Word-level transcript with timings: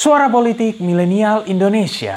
Suara 0.00 0.30
Politik 0.30 0.80
Milenial 0.80 1.44
Indonesia. 1.44 2.16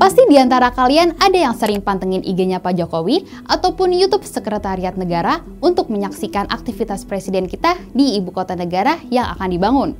Pasti 0.00 0.24
di 0.32 0.40
antara 0.40 0.72
kalian 0.72 1.20
ada 1.20 1.36
yang 1.36 1.52
sering 1.52 1.84
pantengin 1.84 2.24
IG-nya 2.24 2.56
Pak 2.56 2.72
Jokowi 2.72 3.20
ataupun 3.44 3.92
YouTube 3.92 4.24
Sekretariat 4.24 4.96
Negara 4.96 5.44
untuk 5.60 5.92
menyaksikan 5.92 6.48
aktivitas 6.48 7.04
presiden 7.04 7.44
kita 7.44 7.76
di 7.92 8.16
ibu 8.16 8.32
kota 8.32 8.56
negara 8.56 8.96
yang 9.12 9.28
akan 9.36 9.52
dibangun. 9.52 9.90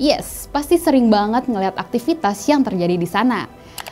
Yes, 0.00 0.48
pasti 0.48 0.80
sering 0.80 1.12
banget 1.12 1.44
ngeliat 1.44 1.76
aktivitas 1.76 2.40
yang 2.48 2.64
terjadi 2.64 2.96
di 2.96 3.04
sana. 3.04 3.44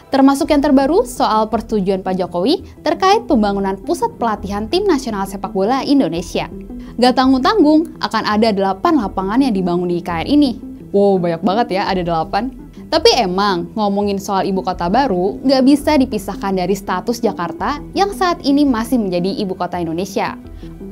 Termasuk 0.08 0.48
yang 0.48 0.64
terbaru 0.64 1.04
soal 1.04 1.52
persetujuan 1.52 2.00
Pak 2.00 2.16
Jokowi 2.16 2.64
terkait 2.80 3.28
pembangunan 3.28 3.76
pusat 3.76 4.08
pelatihan 4.16 4.72
tim 4.72 4.88
nasional 4.88 5.28
sepak 5.28 5.52
bola 5.52 5.84
Indonesia. 5.84 6.48
Gak 6.96 7.12
tanggung-tanggung, 7.12 8.00
akan 8.00 8.24
ada 8.24 8.56
8 8.56 8.80
lapangan 9.04 9.44
yang 9.44 9.52
dibangun 9.52 9.92
di 9.92 10.00
IKN 10.00 10.26
ini. 10.32 10.56
Wow, 10.96 11.20
banyak 11.20 11.44
banget 11.44 11.76
ya, 11.76 11.92
ada 11.92 12.00
8. 12.00 12.61
Tapi 12.92 13.08
emang 13.16 13.72
ngomongin 13.72 14.20
soal 14.20 14.44
ibu 14.44 14.60
kota 14.60 14.92
baru 14.92 15.40
nggak 15.40 15.64
bisa 15.64 15.96
dipisahkan 15.96 16.52
dari 16.52 16.76
status 16.76 17.24
Jakarta 17.24 17.80
yang 17.96 18.12
saat 18.12 18.44
ini 18.44 18.68
masih 18.68 19.00
menjadi 19.00 19.32
ibu 19.32 19.56
kota 19.56 19.80
Indonesia. 19.80 20.36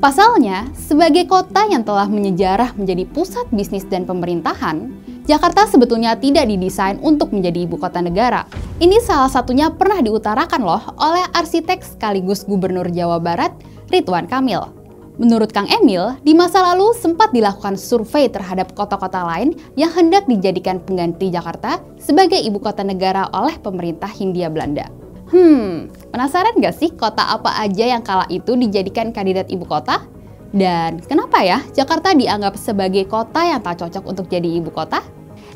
Pasalnya, 0.01 0.65
sebagai 0.73 1.29
kota 1.29 1.61
yang 1.69 1.85
telah 1.85 2.09
menyejarah 2.09 2.73
menjadi 2.73 3.05
pusat 3.05 3.45
bisnis 3.53 3.85
dan 3.85 4.09
pemerintahan, 4.09 4.89
Jakarta 5.29 5.69
sebetulnya 5.69 6.17
tidak 6.17 6.49
didesain 6.49 6.97
untuk 7.05 7.29
menjadi 7.29 7.69
ibu 7.69 7.77
kota 7.77 8.01
negara. 8.01 8.49
Ini 8.81 8.97
salah 9.05 9.29
satunya 9.29 9.69
pernah 9.69 10.01
diutarakan 10.01 10.61
loh 10.65 10.81
oleh 10.97 11.21
arsitek 11.37 11.85
sekaligus 11.85 12.49
gubernur 12.49 12.89
Jawa 12.89 13.21
Barat, 13.21 13.53
Ridwan 13.93 14.25
Kamil. 14.25 14.80
Menurut 15.19 15.51
Kang 15.51 15.67
Emil, 15.67 16.15
di 16.23 16.31
masa 16.31 16.63
lalu 16.71 16.95
sempat 16.95 17.35
dilakukan 17.35 17.75
survei 17.75 18.31
terhadap 18.31 18.71
kota-kota 18.71 19.27
lain 19.27 19.59
yang 19.75 19.91
hendak 19.91 20.23
dijadikan 20.23 20.79
pengganti 20.79 21.27
Jakarta 21.27 21.83
sebagai 21.99 22.39
ibu 22.39 22.63
kota 22.63 22.79
negara 22.85 23.27
oleh 23.35 23.59
pemerintah 23.59 24.07
Hindia 24.07 24.47
Belanda. 24.47 24.87
Hmm, 25.31 25.91
penasaran 26.11 26.59
gak 26.59 26.75
sih 26.75 26.91
kota 26.95 27.23
apa 27.23 27.55
aja 27.59 27.87
yang 27.87 28.03
kala 28.03 28.27
itu 28.27 28.55
dijadikan 28.55 29.11
kandidat 29.11 29.51
ibu 29.51 29.63
kota? 29.67 30.03
Dan 30.51 30.99
kenapa 31.07 31.39
ya 31.43 31.63
Jakarta 31.71 32.11
dianggap 32.11 32.59
sebagai 32.59 33.07
kota 33.07 33.39
yang 33.39 33.63
tak 33.63 33.79
cocok 33.79 34.03
untuk 34.03 34.27
jadi 34.27 34.59
ibu 34.59 34.67
kota? 34.71 34.99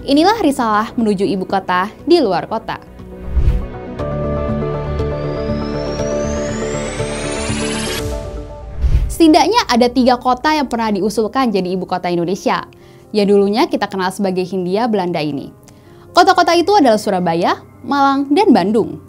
Inilah 0.08 0.40
risalah 0.40 0.96
menuju 0.96 1.28
ibu 1.28 1.44
kota 1.44 1.92
di 2.08 2.24
luar 2.24 2.48
kota. 2.48 2.95
Setidaknya 9.26 9.66
ada 9.66 9.90
tiga 9.90 10.22
kota 10.22 10.54
yang 10.54 10.70
pernah 10.70 10.94
diusulkan 10.94 11.50
jadi 11.50 11.74
ibu 11.74 11.90
kota 11.90 12.14
Indonesia, 12.14 12.62
yang 13.10 13.26
dulunya 13.26 13.66
kita 13.66 13.90
kenal 13.90 14.14
sebagai 14.14 14.46
Hindia 14.46 14.86
Belanda 14.86 15.18
ini. 15.18 15.50
Kota-kota 16.14 16.54
itu 16.54 16.70
adalah 16.78 17.02
Surabaya, 17.02 17.58
Malang, 17.82 18.30
dan 18.30 18.54
Bandung. 18.54 19.02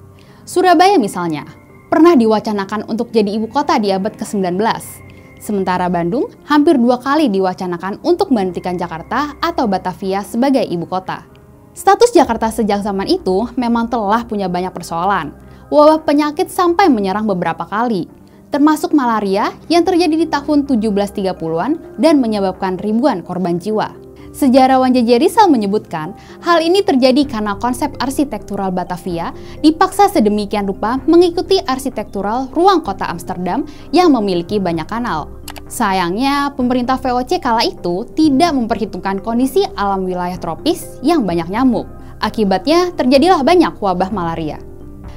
Surabaya 0.48 0.96
misalnya, 0.96 1.44
pernah 1.92 2.16
diwacanakan 2.16 2.88
untuk 2.88 3.12
jadi 3.12 3.28
ibu 3.28 3.44
kota 3.52 3.76
di 3.76 3.92
abad 3.92 4.16
ke-19. 4.16 4.56
Sementara 5.36 5.92
Bandung 5.92 6.32
hampir 6.48 6.80
dua 6.80 6.96
kali 6.96 7.28
diwacanakan 7.28 8.00
untuk 8.00 8.32
menghentikan 8.32 8.80
Jakarta 8.80 9.36
atau 9.44 9.68
Batavia 9.68 10.24
sebagai 10.24 10.64
ibu 10.64 10.88
kota. 10.88 11.28
Status 11.76 12.16
Jakarta 12.16 12.48
sejak 12.48 12.80
zaman 12.80 13.04
itu 13.04 13.52
memang 13.52 13.92
telah 13.92 14.24
punya 14.24 14.48
banyak 14.48 14.72
persoalan. 14.72 15.36
Wabah 15.68 16.08
penyakit 16.08 16.48
sampai 16.48 16.88
menyerang 16.88 17.28
beberapa 17.28 17.68
kali, 17.68 18.08
termasuk 18.50 18.94
malaria 18.96 19.52
yang 19.66 19.82
terjadi 19.82 20.14
di 20.14 20.26
tahun 20.28 20.64
1730-an 20.68 22.00
dan 22.00 22.14
menyebabkan 22.18 22.78
ribuan 22.78 23.20
korban 23.22 23.58
jiwa. 23.58 24.06
Sejarawan 24.36 24.92
J.J. 24.92 25.16
Rizal 25.16 25.48
menyebutkan, 25.48 26.12
hal 26.44 26.60
ini 26.60 26.84
terjadi 26.84 27.24
karena 27.24 27.56
konsep 27.56 27.88
arsitektural 27.96 28.68
Batavia 28.68 29.32
dipaksa 29.64 30.12
sedemikian 30.12 30.68
rupa 30.68 31.00
mengikuti 31.08 31.56
arsitektural 31.64 32.52
ruang 32.52 32.84
kota 32.84 33.08
Amsterdam 33.08 33.64
yang 33.96 34.12
memiliki 34.12 34.60
banyak 34.60 34.84
kanal. 34.84 35.32
Sayangnya, 35.72 36.52
pemerintah 36.52 37.00
VOC 37.00 37.40
kala 37.40 37.64
itu 37.64 38.04
tidak 38.12 38.52
memperhitungkan 38.52 39.24
kondisi 39.24 39.64
alam 39.72 40.04
wilayah 40.04 40.36
tropis 40.36 41.00
yang 41.00 41.24
banyak 41.24 41.48
nyamuk. 41.48 41.88
Akibatnya, 42.20 42.92
terjadilah 42.92 43.40
banyak 43.40 43.72
wabah 43.80 44.12
malaria. 44.12 44.60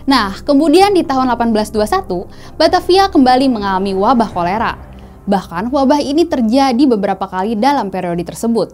Nah, 0.09 0.41
kemudian 0.41 0.89
di 0.97 1.05
tahun 1.05 1.29
1821, 1.37 2.25
Batavia 2.57 3.13
kembali 3.13 3.45
mengalami 3.45 3.93
wabah 3.93 4.33
kolera. 4.33 4.73
Bahkan 5.29 5.69
wabah 5.69 6.01
ini 6.01 6.25
terjadi 6.25 6.81
beberapa 6.89 7.29
kali 7.29 7.53
dalam 7.53 7.93
periode 7.93 8.25
tersebut. 8.25 8.73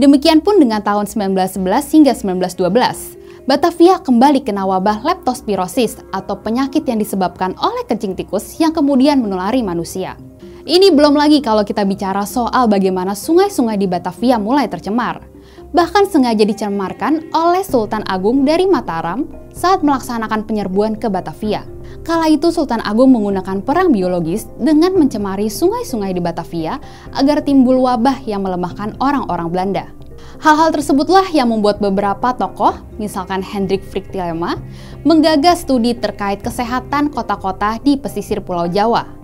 Demikian 0.00 0.40
pun 0.40 0.56
dengan 0.56 0.80
tahun 0.80 1.04
1911 1.04 1.60
hingga 1.92 2.12
1912. 2.16 3.44
Batavia 3.44 4.00
kembali 4.00 4.40
kena 4.40 4.64
wabah 4.64 5.04
leptospirosis 5.04 6.00
atau 6.08 6.40
penyakit 6.40 6.88
yang 6.88 6.96
disebabkan 6.96 7.52
oleh 7.60 7.84
kencing 7.84 8.16
tikus 8.16 8.56
yang 8.56 8.72
kemudian 8.72 9.20
menulari 9.20 9.60
manusia. 9.60 10.16
Ini 10.64 10.88
belum 10.88 11.12
lagi 11.12 11.44
kalau 11.44 11.68
kita 11.68 11.84
bicara 11.84 12.24
soal 12.24 12.64
bagaimana 12.64 13.12
sungai-sungai 13.12 13.76
di 13.76 13.84
Batavia 13.84 14.40
mulai 14.40 14.72
tercemar 14.72 15.31
bahkan 15.72 16.04
sengaja 16.04 16.44
dicemarkan 16.44 17.32
oleh 17.32 17.64
Sultan 17.64 18.04
Agung 18.04 18.44
dari 18.44 18.68
Mataram 18.68 19.24
saat 19.52 19.80
melaksanakan 19.80 20.44
penyerbuan 20.44 20.96
ke 20.96 21.08
Batavia. 21.08 21.64
Kala 22.04 22.28
itu 22.28 22.52
Sultan 22.52 22.80
Agung 22.84 23.12
menggunakan 23.12 23.64
perang 23.64 23.92
biologis 23.92 24.48
dengan 24.60 24.96
mencemari 24.96 25.48
sungai-sungai 25.48 26.12
di 26.12 26.20
Batavia 26.20 26.76
agar 27.16 27.44
timbul 27.44 27.80
wabah 27.84 28.24
yang 28.24 28.44
melemahkan 28.44 28.96
orang-orang 29.00 29.48
Belanda. 29.48 29.84
Hal-hal 30.42 30.74
tersebutlah 30.74 31.30
yang 31.30 31.54
membuat 31.54 31.78
beberapa 31.78 32.34
tokoh, 32.34 32.74
misalkan 32.98 33.44
Hendrik 33.44 33.86
Frick 33.86 34.10
Tilema, 34.10 34.58
menggagas 35.06 35.62
studi 35.62 35.94
terkait 35.94 36.42
kesehatan 36.42 37.14
kota-kota 37.14 37.78
di 37.78 37.94
pesisir 37.94 38.42
Pulau 38.42 38.66
Jawa 38.66 39.21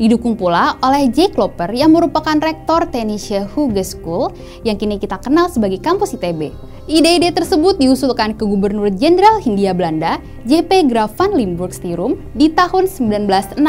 Didukung 0.00 0.32
pula 0.32 0.80
oleh 0.80 1.12
Jake 1.12 1.36
Loper 1.36 1.68
yang 1.76 1.92
merupakan 1.92 2.32
rektor 2.40 2.88
Tenisha 2.88 3.44
Huge 3.52 3.84
School 3.84 4.32
yang 4.64 4.80
kini 4.80 4.96
kita 4.96 5.20
kenal 5.20 5.52
sebagai 5.52 5.76
kampus 5.76 6.16
ITB. 6.16 6.56
Ide-ide 6.88 7.28
tersebut 7.36 7.76
diusulkan 7.76 8.32
ke 8.32 8.48
Gubernur 8.48 8.88
Jenderal 8.88 9.44
Hindia 9.44 9.76
Belanda 9.76 10.16
JP 10.48 10.88
Graaf 10.88 11.20
van 11.20 11.36
Limburg 11.36 11.76
Stirum 11.76 12.16
di 12.32 12.48
tahun 12.48 12.88
1916 12.88 13.60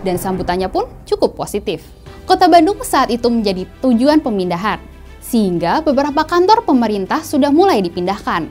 dan 0.00 0.16
sambutannya 0.16 0.72
pun 0.72 0.88
cukup 1.04 1.36
positif. 1.36 1.84
Kota 2.24 2.48
Bandung 2.48 2.80
saat 2.80 3.12
itu 3.12 3.28
menjadi 3.28 3.68
tujuan 3.84 4.24
pemindahan, 4.24 4.80
sehingga 5.20 5.84
beberapa 5.84 6.24
kantor 6.24 6.64
pemerintah 6.64 7.20
sudah 7.20 7.52
mulai 7.52 7.84
dipindahkan 7.84 8.48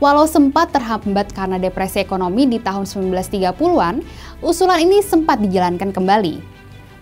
Walau 0.00 0.24
sempat 0.24 0.72
terhambat 0.72 1.28
karena 1.36 1.60
depresi 1.60 2.00
ekonomi 2.00 2.48
di 2.48 2.56
tahun 2.56 2.88
1930-an, 2.88 4.00
usulan 4.40 4.80
ini 4.80 5.04
sempat 5.04 5.44
dijalankan 5.44 5.92
kembali. 5.92 6.40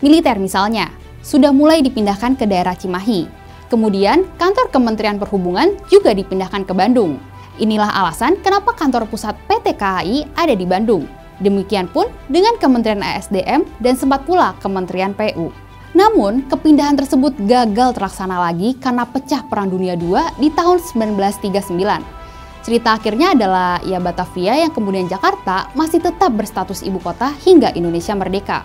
Militer 0.02 0.34
misalnya, 0.42 0.90
sudah 1.22 1.54
mulai 1.54 1.78
dipindahkan 1.78 2.34
ke 2.34 2.42
daerah 2.50 2.74
Cimahi. 2.74 3.30
Kemudian, 3.70 4.26
kantor 4.34 4.74
Kementerian 4.74 5.14
Perhubungan 5.14 5.78
juga 5.86 6.10
dipindahkan 6.10 6.66
ke 6.66 6.74
Bandung. 6.74 7.22
Inilah 7.62 7.86
alasan 8.02 8.34
kenapa 8.42 8.74
kantor 8.74 9.06
pusat 9.06 9.38
PT 9.46 9.78
KAI 9.78 10.34
ada 10.34 10.58
di 10.58 10.66
Bandung. 10.66 11.06
Demikian 11.38 11.86
pun 11.86 12.10
dengan 12.26 12.58
Kementerian 12.58 12.98
ASDM 12.98 13.62
dan 13.78 13.94
sempat 13.94 14.26
pula 14.26 14.58
Kementerian 14.58 15.14
PU. 15.14 15.54
Namun, 15.94 16.50
kepindahan 16.50 16.98
tersebut 16.98 17.30
gagal 17.46 17.94
terlaksana 17.94 18.42
lagi 18.42 18.74
karena 18.74 19.06
pecah 19.06 19.46
Perang 19.46 19.70
Dunia 19.70 19.94
II 19.94 20.18
di 20.42 20.50
tahun 20.50 20.82
1939 20.82 22.17
Cerita 22.68 23.00
akhirnya 23.00 23.32
adalah 23.32 23.80
ya 23.80 23.96
Batavia 23.96 24.60
yang 24.60 24.68
kemudian 24.68 25.08
Jakarta 25.08 25.72
masih 25.72 26.04
tetap 26.04 26.28
berstatus 26.36 26.84
ibu 26.84 27.00
kota 27.00 27.32
hingga 27.40 27.72
Indonesia 27.72 28.12
merdeka. 28.12 28.60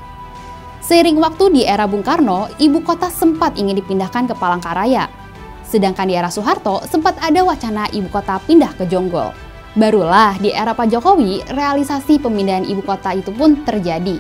Seiring 0.84 1.24
waktu 1.24 1.56
di 1.56 1.62
era 1.64 1.88
Bung 1.88 2.04
Karno, 2.04 2.52
ibu 2.60 2.84
kota 2.84 3.08
sempat 3.08 3.56
ingin 3.56 3.80
dipindahkan 3.80 4.28
ke 4.28 4.36
Palangkaraya. 4.36 5.08
Sedangkan 5.64 6.12
di 6.12 6.20
era 6.20 6.28
Soeharto 6.28 6.84
sempat 6.84 7.16
ada 7.24 7.48
wacana 7.48 7.88
ibu 7.96 8.12
kota 8.12 8.44
pindah 8.44 8.76
ke 8.76 8.92
Jonggol. 8.92 9.32
Barulah 9.80 10.36
di 10.36 10.52
era 10.52 10.76
Pak 10.76 10.92
Jokowi, 10.92 11.56
realisasi 11.56 12.20
pemindahan 12.20 12.68
ibu 12.68 12.84
kota 12.84 13.16
itu 13.16 13.32
pun 13.32 13.64
terjadi. 13.64 14.20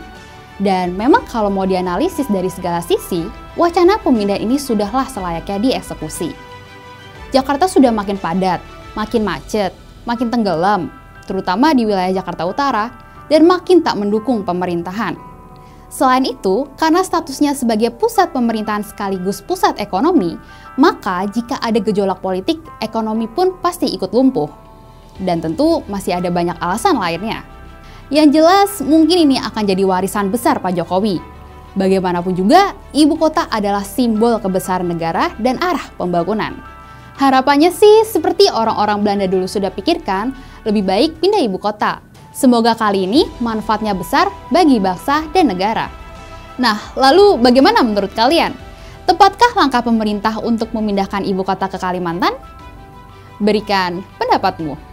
Dan 0.63 0.95
memang 0.95 1.27
kalau 1.27 1.51
mau 1.51 1.67
dianalisis 1.67 2.31
dari 2.31 2.47
segala 2.47 2.79
sisi, 2.79 3.27
wacana 3.59 3.99
pemindahan 3.99 4.47
ini 4.47 4.55
sudahlah 4.55 5.11
selayaknya 5.11 5.59
dieksekusi. 5.59 6.31
Jakarta 7.35 7.67
sudah 7.67 7.91
makin 7.91 8.15
padat, 8.15 8.63
makin 8.93 9.25
macet, 9.25 9.73
makin 10.05 10.29
tenggelam, 10.29 10.89
terutama 11.25 11.73
di 11.73 11.85
wilayah 11.85 12.21
Jakarta 12.21 12.43
Utara, 12.45 12.85
dan 13.27 13.47
makin 13.47 13.81
tak 13.81 13.97
mendukung 13.97 14.43
pemerintahan. 14.43 15.15
Selain 15.93 16.25
itu, 16.25 16.65
karena 16.73 17.05
statusnya 17.05 17.53
sebagai 17.53 17.93
pusat 17.93 18.33
pemerintahan 18.33 18.81
sekaligus 18.81 19.45
pusat 19.45 19.77
ekonomi, 19.77 20.33
maka 20.73 21.21
jika 21.29 21.61
ada 21.61 21.77
gejolak 21.77 22.17
politik, 22.17 22.57
ekonomi 22.81 23.29
pun 23.29 23.53
pasti 23.61 23.93
ikut 23.93 24.09
lumpuh. 24.09 24.49
Dan 25.21 25.37
tentu 25.37 25.85
masih 25.85 26.17
ada 26.17 26.33
banyak 26.33 26.57
alasan 26.57 26.97
lainnya. 26.97 27.45
Yang 28.09 28.41
jelas, 28.41 28.71
mungkin 28.81 29.29
ini 29.29 29.37
akan 29.37 29.69
jadi 29.69 29.85
warisan 29.85 30.33
besar 30.33 30.57
Pak 30.57 30.73
Jokowi. 30.73 31.21
Bagaimanapun 31.77 32.33
juga, 32.33 32.73
ibu 32.89 33.13
kota 33.13 33.45
adalah 33.49 33.85
simbol 33.85 34.41
kebesaran 34.41 34.89
negara 34.89 35.29
dan 35.37 35.61
arah 35.61 35.93
pembangunan. 35.93 36.57
Harapannya 37.17 37.69
sih 37.69 38.05
seperti 38.09 38.49
orang-orang 38.49 38.99
Belanda 39.05 39.27
dulu 39.29 39.45
sudah 39.45 39.69
pikirkan, 39.69 40.33
lebih 40.65 40.81
baik 40.81 41.11
pindah 41.21 41.43
ibu 41.45 41.61
kota 41.61 42.13
Semoga 42.33 42.73
kali 42.73 43.05
ini 43.05 43.29
manfaatnya 43.37 43.93
besar 43.93 44.25
bagi 44.49 44.81
bangsa 44.81 45.21
dan 45.37 45.53
negara. 45.53 45.85
Nah, 46.57 46.81
lalu 46.97 47.37
bagaimana 47.37 47.85
menurut 47.85 48.09
kalian? 48.17 48.57
Tepatkah 49.05 49.53
langkah 49.53 49.85
pemerintah 49.85 50.41
untuk 50.41 50.73
memindahkan 50.73 51.21
ibu 51.29 51.45
kota 51.45 51.69
ke 51.69 51.77
Kalimantan? 51.77 52.33
Berikan 53.37 54.01
pendapatmu. 54.17 54.92